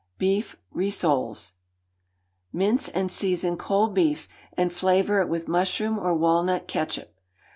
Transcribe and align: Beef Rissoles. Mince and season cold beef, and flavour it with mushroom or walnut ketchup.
Beef 0.17 0.55
Rissoles. 0.73 1.51
Mince 2.51 2.89
and 2.89 3.11
season 3.11 3.55
cold 3.55 3.93
beef, 3.93 4.27
and 4.57 4.73
flavour 4.73 5.21
it 5.21 5.29
with 5.29 5.47
mushroom 5.47 5.99
or 5.99 6.15
walnut 6.15 6.67
ketchup. 6.67 7.13